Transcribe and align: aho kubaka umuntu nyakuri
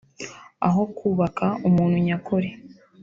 aho 0.67 0.81
kubaka 0.97 1.45
umuntu 1.67 1.97
nyakuri 2.07 2.49